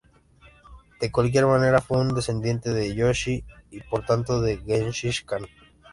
[0.99, 5.45] De cualquier manera, fue un descendiente de Jochi y por tanto de Genghis Khan.